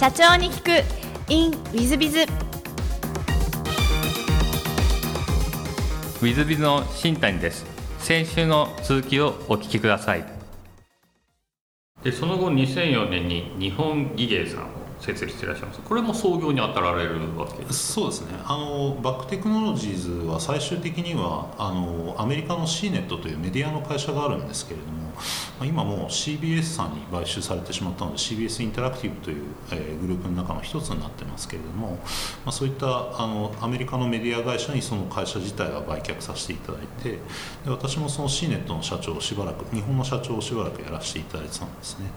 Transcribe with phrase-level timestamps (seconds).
[0.00, 0.70] 社長に聞く。
[1.30, 7.66] In ウィズビズウィズビズの新谷です。
[7.98, 10.24] 先週の続きをお聞きください。
[12.02, 14.68] でその後2004年に日本技芸さんを
[15.00, 15.80] 設立していらっしゃいます。
[15.82, 18.28] これも創業に当たられるわけですそうですね。
[18.46, 25.09] あのバックテクノロジーズは最終的にはあのアメリカの C ネットというメディアの会社があるんですけれども
[25.62, 31.96] 今もう CBS さんに買収されてしまったので CBS インタラクティブという、え、グループの中の一つになってますけれども、ま
[32.46, 37.18] あ、そういったあのアメリカのメディア会社にその会社自体は売却させていただいてで
[37.66, 42.10] 私もその C ネットの社長をしばらく日本の社長をしばらくやらせていただいてたんですね。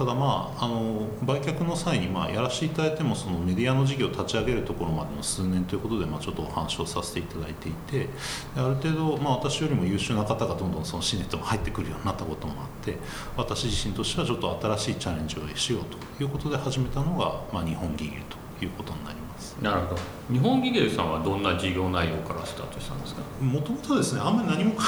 [0.00, 8.08] ただまああの売却の際にまあやらせていただいてもそのメディアの事業を立ち上げるところまでの数年ということでまあちょっとお話をさせていただいていて
[8.56, 12.96] ある程度まあ私よりも優秀な方がどんどんその C ネットが入ってくるようになったことこともあって
[13.36, 18.20] 私自身としてはちょっと新しいチャレンジをしようということで始めたのが、まあ、日本銀融
[18.58, 19.56] ということになります。
[19.60, 23.22] なるほど日本技芸さんはどんな事業内容からスタートしたんですか？
[23.42, 24.82] もともとですねあんまり何も考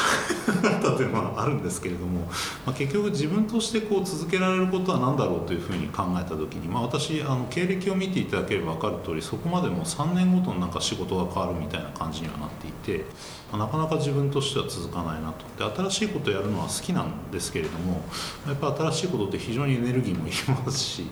[0.49, 2.21] えなかったというのはあるんですけれども、
[2.65, 13.05] まあ、結局自分としてこう続けられることは何だろうというふうに考えた時に、まあ、私あの経歴を見ていただければ分かる通りそこまでも3年ごとになんか仕事が変わるみたいな感じにはなっていて、
[13.51, 15.45] まあ、なかなか自分としては続かないなと。
[15.59, 18.03] で新しいことをやるのは好きなんですけれども
[18.47, 21.07] やっぱ新しいことって非常にエネルギーもいりますし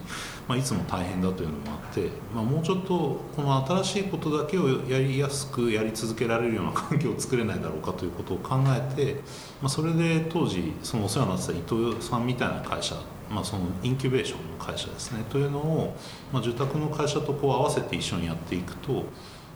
[0.49, 9.15] まあ、いつも大変だというのもあって、まあ、もうちょっとこの新しいことことだけをやりやすくやり続けられるような環境を作れないだろうかということを考えて、
[9.63, 12.95] まあ、それで当時そのお世話になってた伊藤さんみたいな会社
[13.31, 15.97] まあ、そのインキュベーションの会社ですねというのを、
[16.33, 19.05] まあ、住宅の会社とこう合わせて一緒にやっていくと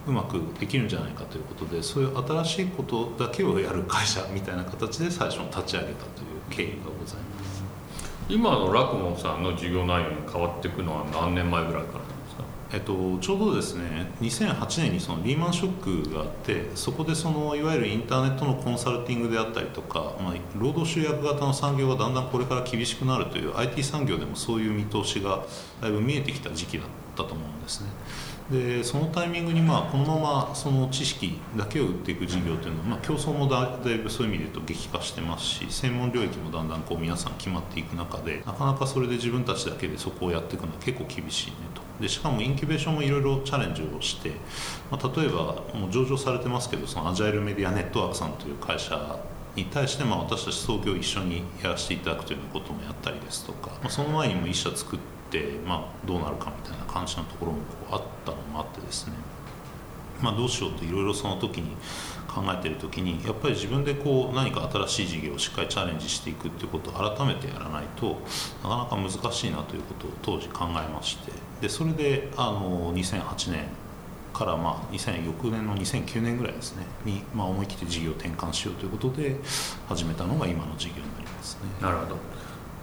[0.07, 7.65] うまくできるんじゃないかということでそういう新しいことだけをやる会社みたいな形で最初に立ち上げたという経緯がございます。
[8.29, 12.14] 今のラクモンさんの授業内容に変わっていくのは何年前ぐらいから？
[12.75, 25.45] えっと、ちょうどですね2008年にそのリーマンショックがあってそこでそのいわゆるインターネットのコンサルティングであったりとか、まあ、労働集約型の産業がだんだんこれから厳しくなるという IT 産業でもそういう見通しが
[25.81, 27.91] だいぶ見えてきた時期だったと思うんですね。
[28.51, 41.83] でそのタイミングにまあこのままその知識だけを売っていく事業というのは、まあ、競争もだいぶそういう意味で言うと激化してますし専門領域もだんだんこう皆さん決まっていく中でなかなかそれで自分たちだけでそこをやっていくのは結構厳しいねと。
[42.01, 44.33] でしかもインキュベーションもいろいろチャレンジをして、
[44.91, 49.19] まあ、例えばもう上場されてますけどそのアジャイルメディアネットワークさんという会社
[49.57, 55.15] に対してまあ私たち創業一緒にやらせていただくというようなこともやったりですとか、まあ、その前にも一社作って、
[55.67, 59.13] まあ、どうなるかみたいな感じのところもこうあったのもあってですね、
[60.21, 61.77] まあ、どうしようといろいろその時に
[62.35, 68.21] 考えてる時にやっぱり自分でこう何か新しい事業をしっかりチャレンジしていくっていうことを改めてやらないと
[68.63, 71.33] なかなか難しいなということを当時考えまして。
[71.61, 73.67] でそれであの2008年
[74.33, 79.37] からまあ2000翌年の2009年ぐらいですねに、まあ、思い切って事業を転換しようということで
[79.89, 81.61] 始めたのが今の事業になりますね。
[81.81, 82.17] なるほど。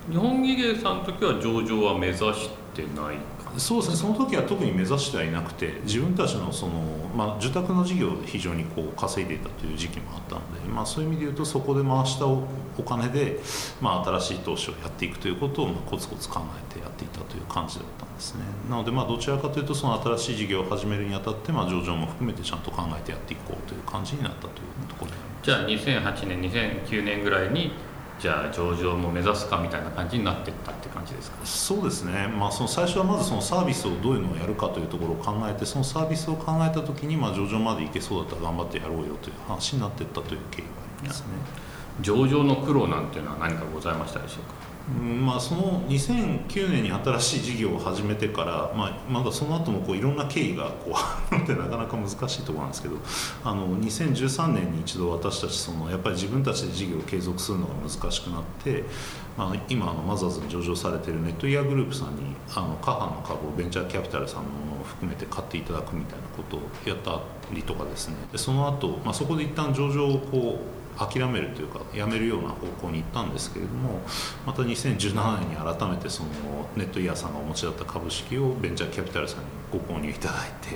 [0.10, 3.18] 日本技芸さんの時は上場は目指してない
[3.58, 6.74] そうですねその時は特に目指してはいなくて自分たちのその、
[7.16, 12.48] まあ、住宅の事業で非常にこう稼いでいたという時期もあったので、まあ、そういう意味で言うとそこで回したお
[12.88, 13.40] 金で、
[13.82, 18.42] まあ、新しい投資をやっていくということを、まあ、コツコツ考えてやっていたという感じだったんですね。
[18.70, 27.72] なのでまあどちらかというとその新しい事業を始めるにあたって、まあ、上場も含めてちゃんと考えてやっていこうという感じになったというところでじゃあ2008年2009年ぐらいに
[28.22, 31.38] じゃあ上場も目指すかみたいな感じになっていったって感じですか？
[31.44, 41.26] そうですね、まあ、その最初はまずそのサービスをどういうのをやるかというところを考えてそのサービスを考えた時にまあ上場までいけそうだったら頑張ってやろうよという話になっていったという経緯がありますね。
[42.02, 44.71] 上場の苦労なんていうのは何かございましたでしょうか？
[44.90, 52.96] うんまあ、その2009年に新しい事業を始めてから、まあ、まだその後もこういろんな経緯がこうあるのでなかなか難しいところなんですけど
[53.44, 58.84] あの2013年に一度私たちそのやっぱり自分たちで事業を継続するのが難しくなって、
[59.38, 67.22] まあ、今のマザーズに上場されてるネットイヤーグループさんにあのカハの株をベンチャーキャピタルさんのものを含めて買っていただくみたいなことをやった
[67.54, 68.16] りとかですね。
[68.32, 74.02] でその後、まあそこで一旦上場をこう諦めるというかやめるような方向に行ったんですけれども
[74.46, 76.30] また2017年に改めてその
[76.76, 80.76] ネットイヤーさんがお持ちだった株式をベンチャーキャピタルさんにご購入いただいて、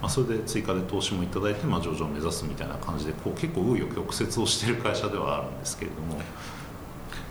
[0.00, 6.20] まあ、それで追加で投資もいただいて、まあ、上場を目指すみたいな感じでこう結構紆余曲折をしている会社ではあるんですけれども。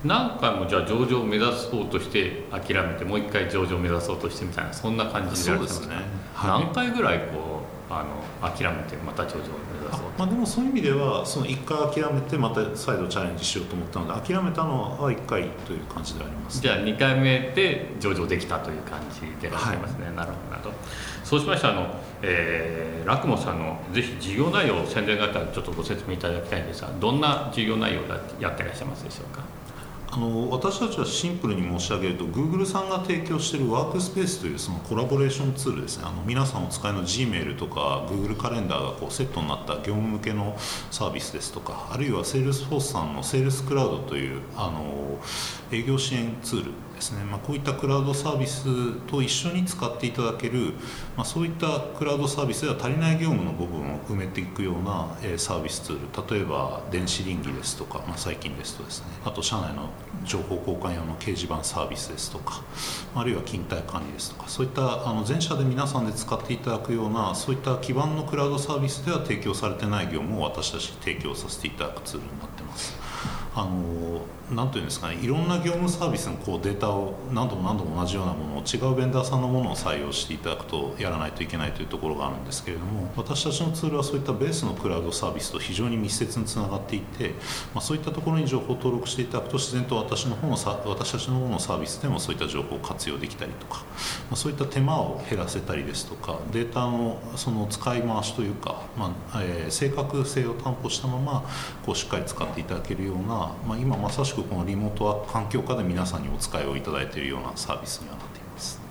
[0.05, 5.95] 何回もじゃあ上場を目指そうとして諦めてもう一回上場を目指そうとしてみたいなそんな感じでそうですね、
[6.33, 20.75] はい、何回ぐらいこうあの諦めてまた上場を目指そうまあ、でもそういう意味ではその1回諦めてまた再度チャレンジしようと思ったので諦めたのは1回という感じでありますじゃあ2回目で上場できたという感じでいらっしゃいますね、はい、なるほどなるほど。
[21.23, 28.03] そうしましたあの、えー、ラクモさんのぜひ事業内容を宣伝があったらちょっとご説明いただきたいんですがどんな事業内容を
[28.39, 29.58] やってらっしゃいますでしょうか？
[30.19, 36.03] あの私たちはシンプルに申し上げると Google さんが提供しているワークスペースというそのコラボレーションツールですね。
[36.05, 40.57] あの皆さんお使いの Gmail とか Google カレンダーがこうセットになった業務向けの
[40.91, 45.19] サービスですとかあるいは Salesforce さんの Sales Cloud というあの
[45.71, 50.73] 営業支援ツールですね、まあ、こういったクラウドサービスと一緒に使っていただける、
[51.15, 56.35] まあ、そういったクラウドサービスでは足りない業務の部分を埋めていくような、えサービスツール。
[56.35, 59.07] 例えば電子倫理ですとか、まあ、最近ですとですね。
[59.23, 59.89] あと社内の
[60.25, 62.61] 情報交換用の掲示板サービスですとか
[63.15, 72.95] あるいは勤怠管理ですとかそういったあの全社で皆さんで使っていただくようなそういった基盤のクラウドサービスでは提供されてない業務を私たち提供させていただくツールになってます。
[73.55, 74.21] あの
[74.51, 87.29] なんていうんですかねいろんな業務サービスのこうデータを何度も何度も同じようなものを違うベンダーさんのものを採用していただくとやらないといけないというところがあるんですけれども私たちのツールはそういったベースのクラウドサービスと非常に密接につながっていて、
[87.73, 93.83] まあ、そういったところに情報を登録していただくと自然と私の方のさ私たちの方のサービスでもそういった情報を活用できたりとか、
[94.29, 101.43] まあ、そういった手間を減らせたりですとかデータのその使い回しというか、まあえー、正確性を担保したまま
[101.85, 108.81] こうしっかり使っていただけるような、まあ、今まさしくこのリモートワーク環境下で皆さんにお使いをいただいているようなサービスにはなっています。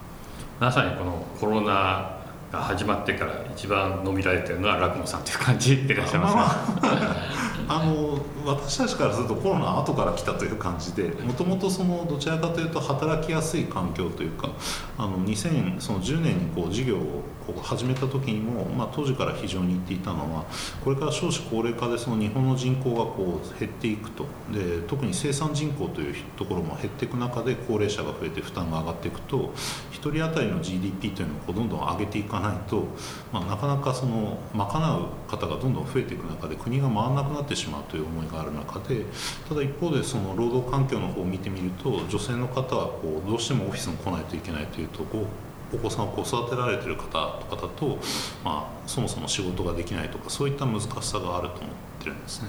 [0.60, 2.18] まさにこのコロナ
[2.50, 14.50] が始まってから一番伸びられてるのはラクモさんという感じでいらっしゃいますあの私たちからするとコロナ後から来たという感じでもともとそのどちらかというと働きやすい環境というか
[14.96, 20.44] あの2010年にこう事業をこう始めた時にも、まあ、当時から非常に言っていたのは
[20.84, 24.26] これから少子高齢化でその日本の人口がこう減っていくと。
[24.52, 29.52] で特に生産人口というところも減っていく中で高齢者が増えて負担が上がっていくと
[29.92, 32.84] 1人当たりの GDP というのをこうどんどん上げていかないと、
[33.32, 39.04] まあ、なかなかその賄う方がどんどん増えていく中で国が回らなくなってしまうという思いがある中で
[39.48, 45.26] ただ一方でその労働環境の方を見てみると女性の方はこうどうしてもオフィスに来ないといけないというとこ
[45.72, 47.98] お子さんをこう育てられてる方とかだと、
[48.42, 51.70] まあ、そもそも仕事ができないとかそういった難しさがあると思っ
[52.00, 52.48] てるんですね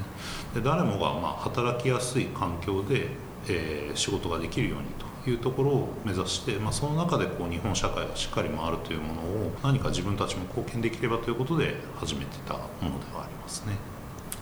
[0.54, 3.08] で誰もがま働きやすい環境で、
[3.50, 4.86] えー、仕事ができるように
[5.24, 13.99] というところを目指して、まあ、その中でこう日本社会がしっかり回るというものを何か自分たちも貢献できればということで始めてたものではありますね。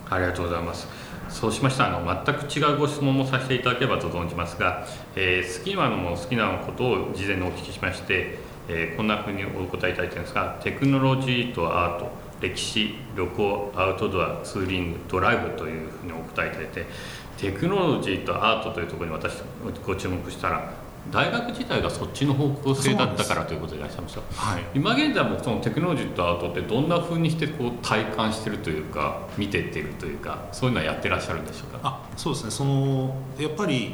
[0.09, 0.87] ありがとうございます。
[1.29, 8.39] そうしましたあの全く違うご質問もさせていただければと存じますが、えー、好きなのも好きなことを事前にお聞きしまして、
[8.69, 12.09] えー、こんなふうにお答えいただいてるんですがテクノロジーとアート
[12.39, 16.85] 歴史旅行アウトドアツーリングドライブというふうにお答えいただいて
[17.37, 19.41] テクノロジーとアートというところに私
[19.85, 20.73] ご注目したら
[21.11, 31.79] 大学自体がそっちの方向性だったからということでいらっしゃいました、はい、今現在もそのテクノロジーとアートってどんなふうにしてこう体感してるというか見てってるというかそういうのはやってらっしゃるんでしょうか？
[31.83, 32.51] あそうですね。
[32.51, 33.93] そのやっぱり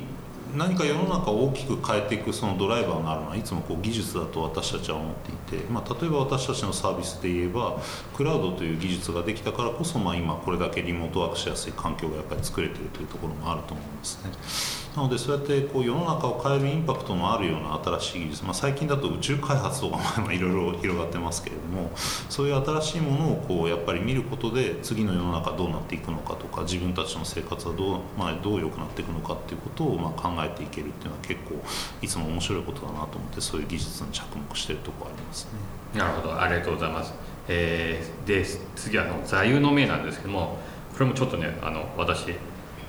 [0.56, 7.80] 何か世の中を大きく変えていくそのドライバーになるのはいつもこう技術だと私たちは思っていて、まあ、例えば私たちのサービスで言えば
[8.16, 14.83] クラウドという技術ができたからこそ、まあ、今これだけリモートワークしやすい環境がやっぱり作れてるというところもあると思うんですね。
[14.96, 19.98] なのでそうやってこう世の中を変えるインパクトのあるような新しい技術、まあ、最近だと宇宙開発とか
[20.32, 21.90] いろいろ広がってますけれども
[22.30, 31.56] そういう新しいものをこうやっぱり見ることで次の世の中どうなっていくのかとか自分たちの生活はどう,、まあ、どう良くなっていくのかっていうことをま考えていけるっていうのは結構
[32.02, 36.00] いつも面白いことだなと思ってそういう技術に着目してるところありますね。
[36.00, 37.14] なるほどありがとうございます。
[37.48, 38.46] えー、で
[38.76, 40.58] 次はの座右の銘なんですけども
[40.94, 42.36] これもちょっとねあの私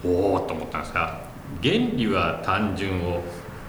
[0.05, 3.23] おおと思ったんですが原理は単純を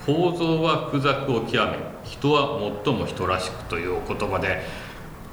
[0.06, 4.62] 構造は複雑を極め人は最も人らしくというお言葉で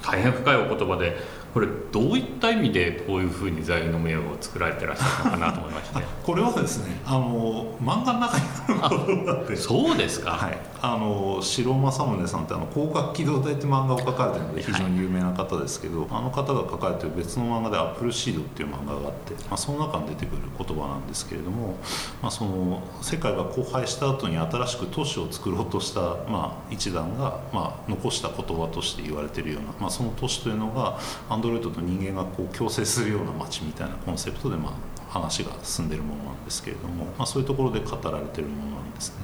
[0.02, 1.16] 大変深いお言葉で
[1.52, 6.02] これどういった意味でこういうふうに座右の銘を作られてらっしゃるのかなと思いまして。
[6.25, 8.44] これはですねあの漫画の中に
[8.80, 21.76] あることがあってそうですか、はい、あの城正宗さんってあの「広角機動隊」って漫画を描かれてるので非常に有名な方ですけど、はい、あの方が描かれてる別の漫画で「アップルシード」っていう漫画があって、まあ、その中に出てくる言葉なんですけれども、
[22.23, 34.72] まあ、その世界が荒廃した後に新しく都市を作ろうとした、まあ、一団が、まあ、残した言葉として言われてるような、まあ、その都市というのがアンドロイドと人間がこう共生するような街みたいなコンセプトで、まあ、
[35.11, 39.16] 話が進んでるものなんですけれども、まあ、そういうところで語られてるものなんですね。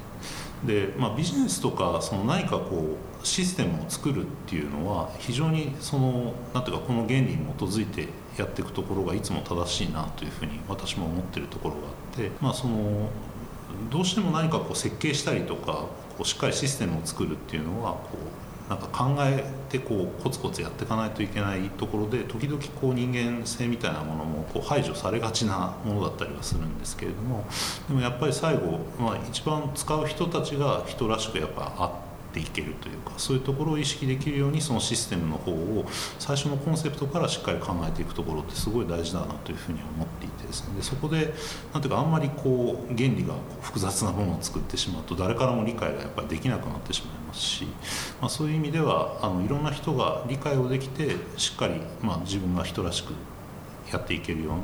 [0.67, 13.09] で、まあ、ビジネスとかその何かこうシステムを作るっていうのは非常にそのなんていうかこの原理に基づいてやっていくところがいつも正しいなというふうに私も思ってるところがあって、まあ、その
[13.91, 27.47] どうしても何かこう設計したりとかこうしっかりシステムを作るっていうのはこうなんか考えてこうコツコツやっていかないといけないところで時々こう人間性みたいなものもこう排除されがちなものだったりはするんですけれども
[27.89, 32.09] でもやっぱり最後、まあ、一番使う人たちが人らしくやっぱあって。
[32.39, 35.87] いけるというかそういうところを意識できるようにそのシステムの方を
[36.19, 41.35] 最初のコンセプトからしっかり考えていくところってすごい大事だなというふうに思っていてですねでそこで
[41.73, 47.65] なんていうかあんまりこう原理が複雑なものを作ってしまうと誰からも理解がやっぱりできなくなってしまいますし、
[48.21, 53.13] まあ、そういう意味ではあのいろんな人が理解をできてしっかり、まあ、自分が人らしく
[53.93, 54.59] やっていけるような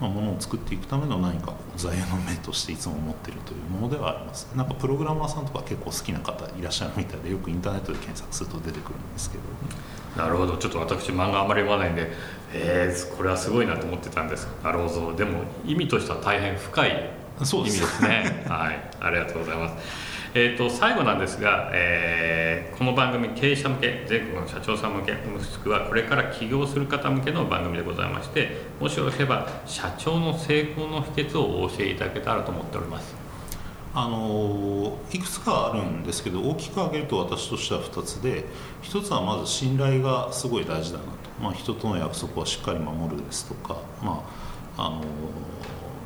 [0.00, 4.46] まあ、ものを作っていくための何か座右の銘としていつも持ってるというものではあります。
[4.54, 10.56] なんかプログラマーさんとか結構好きな方いらっしゃるみたいでよくインターネットで検索すると出てくるんですけどなるほど。
[10.58, 12.10] ちょっと私漫画あまり読まないんで
[12.52, 14.46] えー、これはすごいなと思ってたんです。
[14.62, 15.14] なるほど。
[15.14, 18.44] でも意味としては大変深い意味ですね。
[18.48, 18.90] はい。
[19.00, 20.05] ありがとうございます
[20.38, 33.16] えーと、最後なんですが、えー、この番組経営者向け全国の社長さん向けもしくはこれから起業する方向けの番組でございましてもしよろしければ社長の成功の秘訣をお教えいただけたらと思っております。
[33.94, 38.44] あのいくつかあるんですけど大きく挙げると私としては2つで
[38.82, 44.22] 1つはまず信頼がすごい大事だなと、まあ、人との約束はしっかり守るですとかま
[44.76, 45.00] ああの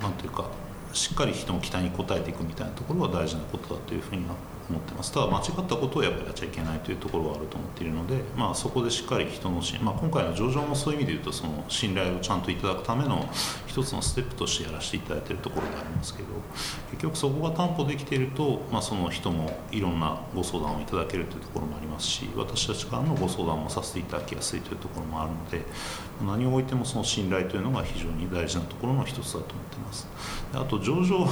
[0.00, 0.44] なんていうか
[0.92, 4.24] しっかり人の期待に応えていくみたいなところは大事なことだというふうに
[4.68, 5.12] 思ってます。
[5.12, 13.28] ただ間違ったことをやっぱりやっちゃいけないというところはあると思っているので、まあ、そこでしっかり人の信、まあ、今回の上場もそういう意味で言うとその信頼をちゃんといただくための
[13.66, 16.28] 一つのステップとしてやらせていただいているところでありますけど
[17.00, 25.62] 局そこが担保できていると、まあ、その人もいろんなご相談をいただけるというところもありますし私たちからのご相談もさせていただきやすいというところもあるので
[26.26, 30.08] 何をおいてもその信頼というのが非常に大事なところの一つだと思っています。
[30.52, 31.26] あと上場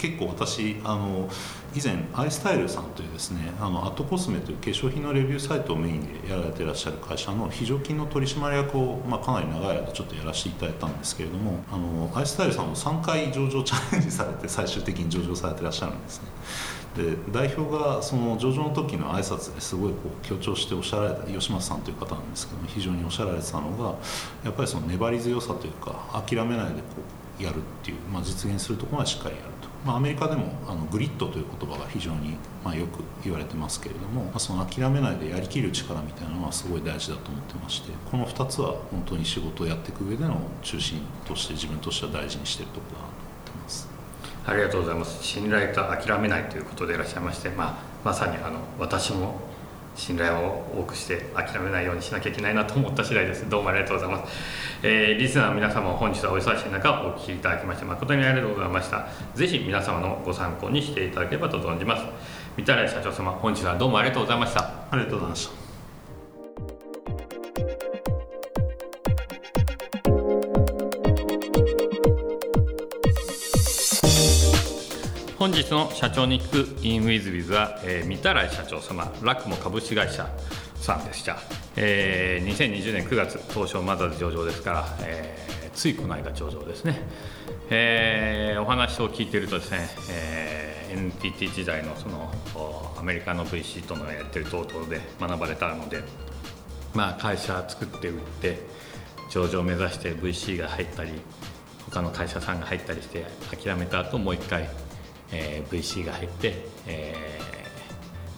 [0.00, 1.28] 結構私あの
[1.74, 16.28] 以前アイスタイルさんというですねあのアットコスメという化粧品のレビューサイトをメインでやられてらっしゃる会社の非常勤の取締役を、まあ、かなり長い間ちょっとやらせていただいたんですけれどもあのアイスタイルさんも3回上場チャレンジされて最終的に上場されてらっしゃるんですね。
[16.96, 23.94] で代表がその上場の時の挨拶ですごいこう強調しておっしゃられた吉松さんという方なんですけども非常におっしゃられてたのが
[24.44, 29.68] やっぱりその粘り強さというか諦めないでこうやるっていう、まあ、実現するところまでしっかりやると。
[29.84, 43.88] まあ、アメリカでもあのグリッドという言葉が非常に、まあ、よく言われてますけれども、まあ、その諦めないでやりきる力みたいなのはすごい大事だと思ってましてこの2つは本当に仕事をやっていく上での中心として自分としては大事にしてるところだなと思ってます。
[44.46, 45.24] ありがとうございます。
[45.24, 49.40] 信頼と諦めないということでいらっしゃいまして、まあ、まさにあの私も
[49.96, 53.48] 信頼を多くして諦めないようにしなきゃいけないなと思った次第です。
[53.48, 54.32] どうもありがとうございます、
[54.82, 59.06] えー、リスナーの皆様本日はお忙しい中お聞きいただきまして誠にありがとうございました。
[59.34, 62.04] ぜひ皆様のご参考にしていただければと存じます。
[62.56, 64.60] 三田社長様本日はどうもありがとうございました。
[64.90, 65.59] ありがとうございました。
[75.40, 80.28] 本日の社長に聞く in with with は、えー、三田来社長様ラクモ株式会社
[80.74, 81.38] さんでした、
[81.76, 87.00] えー、2020年9月東証マザーズ上場ですから、えー、ついこの間上場ですね、
[87.70, 92.30] えー、お話を聞いているとですね、えー、NTT 時代のその
[92.98, 96.02] アメリカの VC とのやってる等々で学ばれたので
[96.92, 98.58] まあ会社作って売って
[99.30, 101.12] 上場を目指して VC が入ったり
[101.88, 104.68] 他の会社さんが入ったりして諦めた後もう一回
[105.32, 106.54] えー、VC が入って、
[106.86, 107.14] え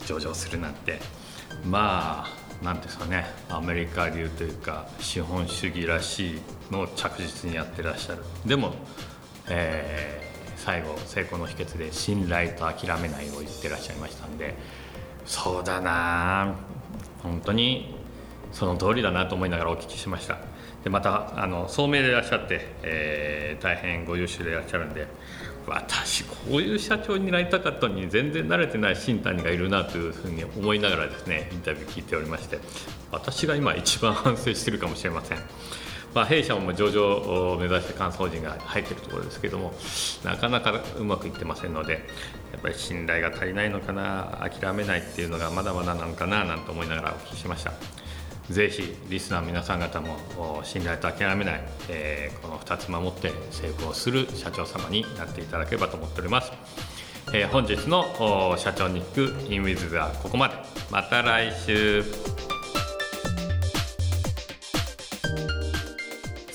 [0.00, 1.00] ー、上場するなんて。
[1.64, 3.26] まあなんですかね。
[3.48, 8.22] アメリカ流というか資本主義らしいのを着実にやってらっしゃる。
[8.46, 8.74] でも、
[9.48, 14.54] えー、最後成功の秘訣で信頼と諦めないを言ってらっしゃいましたんで。
[15.24, 16.54] そうだな
[17.22, 17.94] 本当に
[18.52, 20.38] その通りだなと思いながらお聞きしました。
[20.84, 25.06] でまたあの聡明でいらっしゃって、えー、大変ご優秀でいらっしゃるんで
[25.66, 32.58] 私こういう社長になりたかったのに全然慣れてない新谷がいるなというふうに思いながらですねインタビュー聞いておりまして
[33.10, 35.38] 私が今一番反省してるかもしれません。
[36.14, 39.72] まあ、弊社も上場を目指して監査法人が入っているところですけども
[40.24, 42.06] なかなかうまくいってませんので
[42.52, 47.72] やっぱり信頼が足りないのかな諦めないっていうのがまだまだなのかななんて思いながらお聞きしました。
[48.50, 56.52] ぜひリスナー皆さん方も信頼と諦めない、えー、この2つ守って成功する社長様になっていただければと思っております、
[57.32, 60.54] えー本日の社長ニックインウィズはここまで。
[60.90, 62.04] また来週。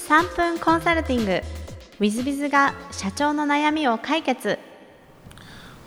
[0.07, 1.31] 3分コンサルティング。
[1.31, 1.43] w
[2.01, 4.59] i z b i z が社長の悩みを解決。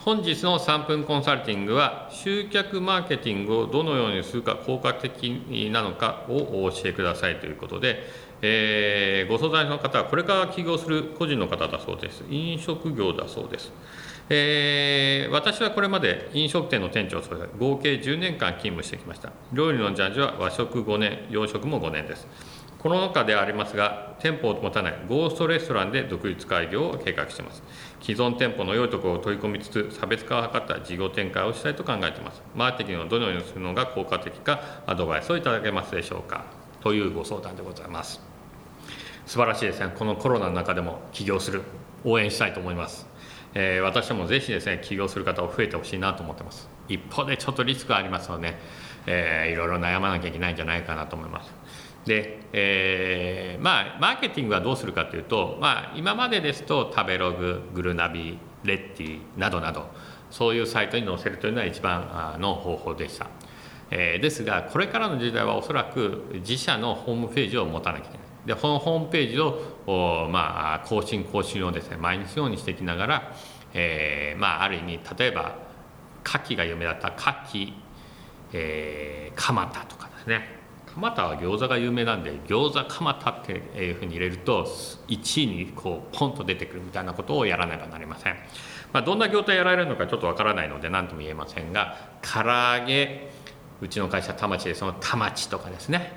[0.03, 8.03] 本日の3分コンサルティングは集客マーケティングをどのようにするか効果的なのかをお教えくださいということで、
[8.41, 12.25] えーご相談の方はこれから起業する個人の方だそうです。
[12.31, 13.73] 飲食業だそうです、
[14.31, 19.33] えー私はこれまで飲食店の店長を務め合計10年間勤務してきました。
[19.53, 22.27] 料理のジャッジは和食5年洋食も5年です。
[22.83, 27.63] コロナ禍でありますが、店舗を持たないゴーストレストランで独立開業を計画しています。
[28.01, 32.43] 既存店舗の良いところを取り込みつつ、差別化を図った事業展開をしたいと考えています。
[32.55, 36.47] マーケティングをどのようにするのが効果的か、アドバイスをいただけますでしょうか。
[36.81, 38.19] というご相談でございます。
[39.27, 39.93] 素晴らしいですね。
[39.95, 41.61] このコロナの中でも起業する、
[42.05, 43.07] 応援したいと思います。
[43.53, 46.71] えー私もぜひですね、起業する方を増えてほしいなと思ってます。
[46.89, 48.57] 一方でちょっとリスクがありますので、
[49.07, 51.60] えーいろいろ悩まなきゃいけないんじゃないかなと思います。
[52.05, 59.87] で、えーまあ、マーケティングはどうするかというと、まあ、今までですと食べログ、グルナビ、レッティなどなど、
[60.31, 63.27] そういうサイトに載せるというのは一番の方法でした。
[63.91, 68.27] えーですが、これからの時代はおそらく自社のホームページを持たなきゃいけない。
[68.47, 73.33] で、このホームページを、おまあ、更新、更新をですね、毎日のようにしていきながら、
[73.75, 75.57] えーまあ、ある意味、例えば、
[76.25, 77.73] 牡蠣が有名だった牡蠣、
[78.53, 80.60] えー、蒲田とかですね
[80.95, 84.65] 蒲田は餃子が有名なんで餃子蒲田っていうふうに入れると
[85.09, 88.37] 1位にこうポンと出てくるみたいなことをやらねばなりません、
[88.93, 93.31] まあ、どんな業態やられるのかちょっとわからないので何とも言えませんが唐揚げ
[93.81, 96.13] うちの会社田町でその田町とかですね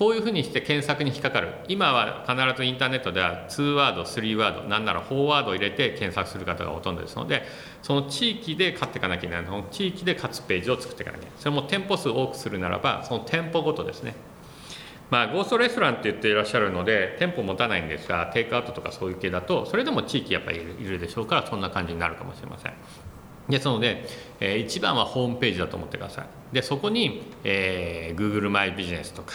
[0.00, 1.52] こういうふうにして検索に引っかかる。
[1.68, 7.42] 今は必ずインターネットでは2ワード3ワードなんなら4ワードを入れて検索する方がほとんどですので
[7.82, 11.38] その地域で勝っていかなきゃいけないその地域で勝つページを作っていかなきゃいけない。
[11.42, 14.14] それも店舗数多くするならばその店舗ごとですね。
[15.10, 22.72] まあ、ゴーストレストランって言っていらっしゃるので店舗持たないんですがテイクアウトとかそういう系だとそれでも地域やっぱりいるいるでしょうからそんな感じになるかもしれません。
[23.50, 24.06] ですので、
[24.40, 26.26] えー一番はホームページだと思ってください。
[26.54, 29.34] でそこに、えー Google マイビジネスとか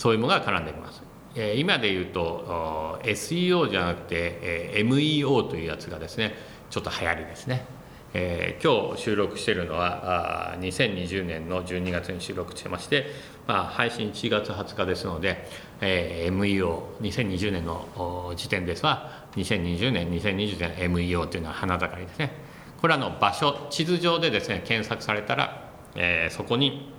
[0.00, 1.02] そういうものが絡んできます、
[1.34, 6.32] え今で言うと SEO じゃなくて、え MEO というやつがですね
[6.70, 7.66] ちょっと流行りですね。
[8.14, 13.08] えー今日収録しているのはあ2020年の12月に収録してまして、
[13.46, 15.46] まあ、配信1月20日ですので、
[15.82, 22.32] えー MEO2020 年の時点ですは2020年2020年 MEO というのは花盛りですね。
[22.80, 26.90] これはの場所地図上でですね検索されたら、えーそこに、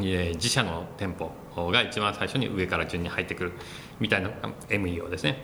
[0.00, 3.52] えー自社の店舗が一番最初に上から順に入ってくる
[4.00, 4.30] みたいな
[4.68, 5.38] MEO ですね。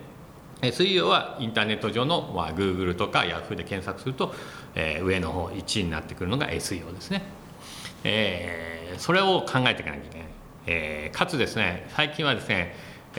[0.72, 4.34] 水曜はインターネット上の、まあ、Google とか Yahoo で検索すると、
[4.74, 7.22] えー上の方1位になってくるのが SEO ですね、
[8.04, 10.28] えーそれを考えていかなきゃいけない、
[10.66, 12.74] えーかつですね最近はですね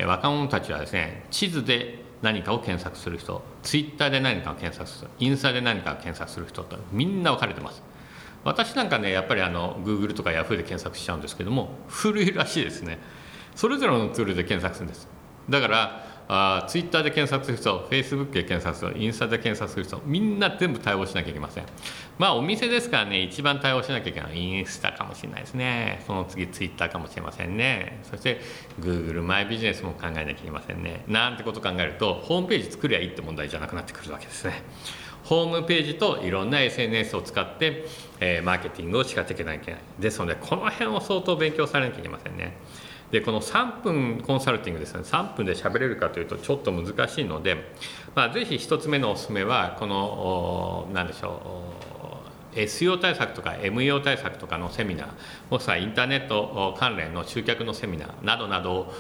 [0.05, 7.81] 若者たちはですね地図で何かを検索する人 Twitter で何かを検索する人インスタで何かを検索する人とみんな分かれてます。
[8.43, 12.99] 私なんかねやっぱりあの Google とか Yahoo で検索しちゃうんですけども古いらしいですね。
[13.55, 15.07] それぞれのツールで検索するんです。
[15.49, 21.65] だからあツイッター Twitter で検索する人 Facebook で検索する人インスタで検索する人みんな全部対応しなきゃいけません。
[22.19, 26.03] まあお店ですからね一番対応しなきゃいけないのはインスタかもしれないですね。
[26.05, 27.99] その次ツイッターかもしれませんね。
[28.03, 28.41] そして
[28.79, 31.03] Google マイビジネスも考えなきゃいけませんね。
[31.07, 34.61] なんてこと考えるとホームページ作りゃいいって問題じゃなくなってくるわけですね。
[35.23, 37.85] ホームページといろんな SNS を使って、
[38.19, 39.81] えーマーケティングを仕掛けていかなきゃいけない。
[39.99, 42.57] ですのでこの辺を相当勉強されなきゃいけませんね。
[43.11, 45.01] でこの3分コンサルティングですね。
[45.01, 47.71] 3分で喋れるかというとちょっと難しいので、
[48.15, 51.63] まあ、ぜひ1つ目のおすすめはこのお何でしょ
[52.55, 55.07] う SEO 対策とか MEO 対策とかのセミナー
[55.49, 58.91] もしくはインターネット関連の集客のセミナーなどなど、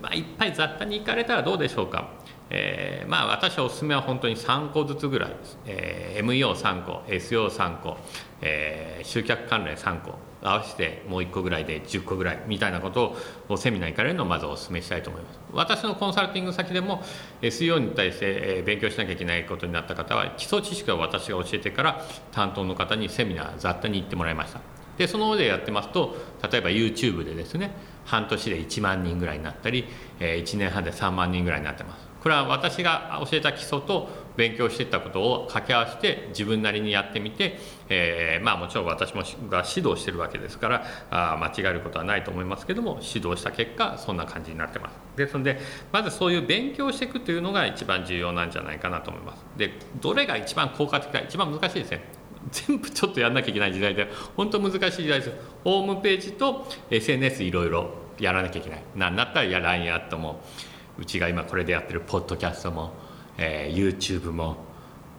[0.00, 2.10] まあ、いっぱい雑多に行かれたらどうでしょうか、
[2.50, 7.96] えーまあ私はおすすめは本当に3個ずつぐらいです、えー MEO3 個 SO3 個、
[8.40, 13.16] えー集客関連3個合わせてもう1個ぐらいで10個ぐらいみたいなこと
[13.48, 15.38] をセミナー行かれるのをまずお勧めしたいと思います。
[15.52, 17.02] 私のコンサルティング先でも
[17.40, 24.60] SEO に対して勉強しなきゃいけないことになった方は基礎知識を私が教えてから担当の方にセミナー雑多に行ってもらいました。
[24.98, 26.14] でその上でやってますと
[26.50, 27.72] 例えば YouTube でですね
[28.04, 29.86] 半年で1万人ぐらいになったり、
[30.20, 32.13] 1年半で3万人ぐらいになってます。
[32.24, 37.58] これは私が教えた基礎と勉強していたことを掛け合わせて自分なりにやってみて、
[37.90, 44.94] えーまあもちろん私もが指導してるわけですからあ間違えることはないと思いますけども指導した結果そんな感じになってます。
[45.16, 45.60] ですので
[45.92, 49.44] まずそういう勉強していくというのが一番重要なんじゃないかなと思います。
[49.58, 52.04] でどれが一番効果的か一番難しいですね。
[52.50, 55.32] 全部ちょっとやんなきゃいけない時代で本当難しい時代です。
[55.62, 58.82] ホームページと SNS いろいろやらなきゃいけない。
[58.96, 60.73] なんだったらや LINE アットもう。
[60.98, 62.92] うちが今これでやってるポッドキャストも、
[63.38, 64.56] えー、YouTube も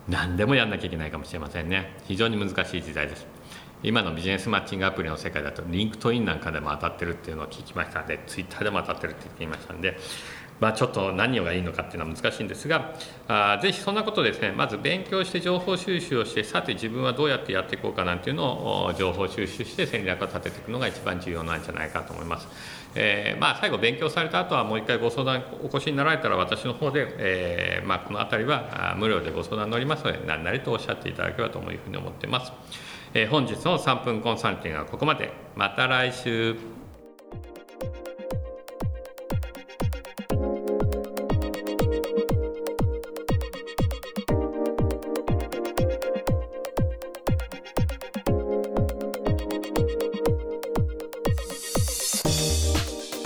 [0.07, 1.97] 何でもやんなきゃいけないかもしれませんね。
[2.05, 3.25] 非常に難しい時代です。
[3.83, 9.97] 今のビジネスマッチングアプリの世界だと LinkedIn なんかでも当たってるっていうのを聞きましたんで Twitter でも当たってるって言っていましたんで
[10.59, 12.93] まあ、ちょっと何がいいのかっていうのは難しいんですが
[13.27, 22.47] あぜひそんなことですねまず勉強して情報収集をしてさて自分はどうやってやっていこうかなんていうのを情報収集して戦略を立てていくのが一番重要なんじゃないかと思います。
[22.95, 32.53] えー、まあ、最後勉強された後はもう一回ご相談お越しになられたら私の方で、えー、まあ、この辺りは無料でご相談乗りますので何なりとおっしゃっていただければというふうに思っています。
[33.13, 36.55] えー、本日の3分コンサルティングはここまでまた来週